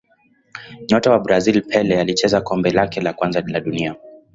Nyota 0.89 1.11
wa 1.11 1.19
Brazil 1.19 1.61
Pele 1.61 1.99
alicheza 1.99 2.41
kombe 2.41 2.71
lake 2.71 3.01
la 3.01 3.13
kwanza 3.13 3.41
la 3.47 3.59
dunia 3.59 3.95